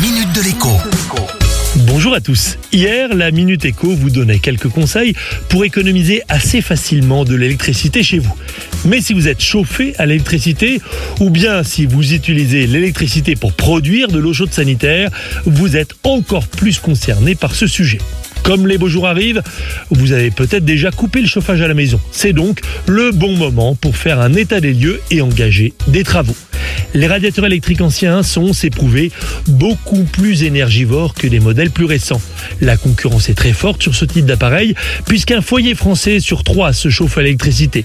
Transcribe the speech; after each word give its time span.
minute 0.00 0.32
de 0.32 0.42
l'écho. 0.42 0.68
Bonjour 1.86 2.14
à 2.14 2.20
tous. 2.20 2.56
Hier, 2.72 3.14
la 3.14 3.32
Minute 3.32 3.64
Éco 3.64 3.88
vous 3.90 4.10
donnait 4.10 4.38
quelques 4.38 4.68
conseils 4.68 5.14
pour 5.48 5.64
économiser 5.64 6.22
assez 6.28 6.60
facilement 6.60 7.24
de 7.24 7.34
l'électricité 7.34 8.04
chez 8.04 8.20
vous. 8.20 8.32
Mais 8.84 9.00
si 9.00 9.12
vous 9.12 9.26
êtes 9.26 9.40
chauffé 9.40 9.94
à 9.98 10.06
l'électricité, 10.06 10.80
ou 11.18 11.30
bien 11.30 11.64
si 11.64 11.84
vous 11.86 12.14
utilisez 12.14 12.66
l'électricité 12.66 13.34
pour 13.34 13.52
produire 13.52 14.08
de 14.08 14.18
l'eau 14.18 14.32
chaude 14.32 14.52
sanitaire, 14.52 15.10
vous 15.46 15.76
êtes 15.76 15.94
encore 16.04 16.46
plus 16.46 16.78
concerné 16.78 17.34
par 17.34 17.54
ce 17.54 17.66
sujet. 17.66 17.98
Comme 18.44 18.68
les 18.68 18.78
beaux 18.78 18.88
jours 18.88 19.08
arrivent, 19.08 19.42
vous 19.90 20.12
avez 20.12 20.30
peut-être 20.30 20.64
déjà 20.64 20.90
coupé 20.92 21.20
le 21.20 21.26
chauffage 21.26 21.60
à 21.60 21.66
la 21.68 21.74
maison. 21.74 22.00
C'est 22.12 22.32
donc 22.32 22.60
le 22.86 23.10
bon 23.10 23.36
moment 23.36 23.74
pour 23.74 23.96
faire 23.96 24.20
un 24.20 24.34
état 24.34 24.60
des 24.60 24.74
lieux 24.74 25.00
et 25.10 25.22
engager 25.22 25.72
des 25.88 26.04
travaux. 26.04 26.36
Les 26.94 27.06
radiateurs 27.06 27.46
électriques 27.46 27.80
anciens 27.80 28.22
sont, 28.22 28.52
c'est 28.52 28.70
prouvé, 28.70 29.12
beaucoup 29.46 30.04
plus 30.04 30.42
énergivores 30.44 31.14
que 31.14 31.26
des 31.26 31.40
modèles 31.40 31.70
plus 31.70 31.84
récents. 31.84 32.20
La 32.60 32.76
concurrence 32.76 33.28
est 33.28 33.34
très 33.34 33.52
forte 33.52 33.82
sur 33.82 33.94
ce 33.94 34.04
type 34.04 34.24
d'appareil, 34.24 34.74
puisqu'un 35.06 35.42
foyer 35.42 35.74
français 35.74 36.20
sur 36.20 36.44
trois 36.44 36.72
se 36.72 36.88
chauffe 36.88 37.18
à 37.18 37.22
l'électricité. 37.22 37.84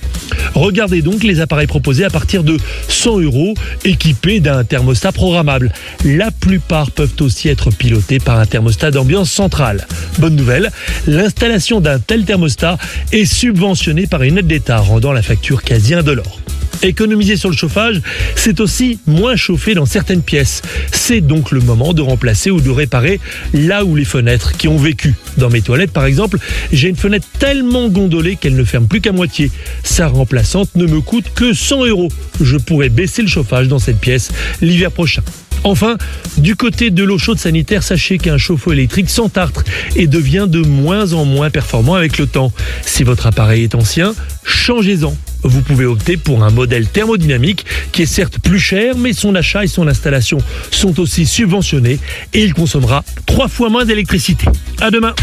Regardez 0.55 1.01
donc 1.01 1.23
les 1.23 1.41
appareils 1.41 1.67
proposés 1.67 2.05
à 2.05 2.09
partir 2.09 2.43
de 2.43 2.57
100 2.87 3.19
euros, 3.19 3.53
équipés 3.83 4.39
d'un 4.39 4.63
thermostat 4.63 5.11
programmable. 5.11 5.73
La 6.05 6.31
plupart 6.31 6.91
peuvent 6.91 7.15
aussi 7.19 7.49
être 7.49 7.71
pilotés 7.71 8.19
par 8.19 8.39
un 8.39 8.45
thermostat 8.45 8.91
d'ambiance 8.91 9.31
centrale. 9.31 9.85
Bonne 10.19 10.35
nouvelle, 10.35 10.71
l'installation 11.07 11.81
d'un 11.81 11.99
tel 11.99 12.23
thermostat 12.25 12.77
est 13.11 13.25
subventionnée 13.25 14.07
par 14.07 14.23
une 14.23 14.37
aide 14.37 14.47
d'État, 14.47 14.77
rendant 14.77 15.11
la 15.11 15.21
facture 15.21 15.63
quasi 15.63 15.93
indolore. 15.93 16.39
Économiser 16.83 17.37
sur 17.37 17.49
le 17.49 17.55
chauffage, 17.55 18.01
c'est 18.35 18.59
aussi 18.59 18.99
moins 19.07 19.37
chauffer 19.37 19.73
dans 19.73 19.85
certaines 19.85 20.21
pièces. 20.21 20.61
C'est 20.91 21.21
donc 21.21 21.51
le 21.51 21.61
moment 21.61 21.93
de 21.93 22.01
remplacer 22.01 22.51
ou 22.51 22.59
de 22.59 22.69
réparer 22.69 23.21
là 23.53 23.85
où 23.85 23.95
les 23.95 24.03
fenêtres 24.03 24.57
qui 24.57 24.67
ont 24.67 24.77
vécu. 24.77 25.15
Dans 25.37 25.49
mes 25.49 25.61
toilettes, 25.61 25.91
par 25.91 26.05
exemple, 26.05 26.37
j'ai 26.73 26.89
une 26.89 26.97
fenêtre 26.97 27.25
tellement 27.39 27.87
gondolée 27.87 28.35
qu'elle 28.35 28.55
ne 28.55 28.63
ferme 28.65 28.87
plus 28.87 28.99
qu'à 28.99 29.13
moitié. 29.13 29.49
Sa 29.83 30.07
remplaçante 30.07 30.75
ne 30.75 30.85
me 30.85 30.99
coûte 30.99 31.25
que 31.33 31.53
100 31.53 31.85
euros. 31.85 32.09
Je 32.41 32.57
pourrais 32.57 32.89
baisser 32.89 33.21
le 33.21 33.29
chauffage 33.29 33.69
dans 33.69 33.79
cette 33.79 33.99
pièce 33.99 34.31
l'hiver 34.61 34.91
prochain. 34.91 35.23
Enfin, 35.63 35.97
du 36.37 36.57
côté 36.57 36.91
de 36.91 37.03
l'eau 37.03 37.17
chaude 37.17 37.39
sanitaire, 37.39 37.83
sachez 37.83 38.17
qu'un 38.17 38.37
chauffe-eau 38.37 38.73
électrique 38.73 39.09
s'entartre 39.09 39.63
et 39.95 40.07
devient 40.07 40.47
de 40.49 40.59
moins 40.59 41.13
en 41.13 41.23
moins 41.23 41.49
performant 41.49 41.95
avec 41.95 42.17
le 42.17 42.27
temps. 42.27 42.51
Si 42.85 43.03
votre 43.03 43.27
appareil 43.27 43.63
est 43.63 43.75
ancien, 43.75 44.13
changez-en. 44.43 45.15
Vous 45.43 45.61
pouvez 45.61 45.85
opter 45.85 46.17
pour 46.17 46.43
un 46.43 46.49
modèle 46.49 46.87
thermodynamique 46.87 47.65
qui 47.91 48.03
est 48.03 48.07
certes 48.07 48.39
plus 48.39 48.59
cher, 48.59 48.97
mais 48.97 49.13
son 49.13 49.35
achat 49.35 49.63
et 49.63 49.67
son 49.67 49.87
installation 49.87 50.37
sont 50.71 50.99
aussi 50.99 51.25
subventionnés 51.25 51.99
et 52.33 52.43
il 52.43 52.53
consommera 52.53 53.03
trois 53.25 53.47
fois 53.47 53.69
moins 53.69 53.85
d'électricité. 53.85 54.47
À 54.81 54.91
demain. 54.91 55.13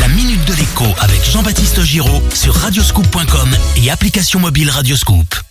La 0.00 0.08
minute 0.08 0.44
de 0.46 0.54
l'écho 0.54 0.84
avec 1.00 1.24
Jean-Baptiste 1.24 1.82
Giraud 1.82 2.22
sur 2.34 2.54
radioscoop.com 2.54 3.48
et 3.82 3.90
application 3.90 4.38
mobile 4.38 4.70
Radioscoop. 4.70 5.47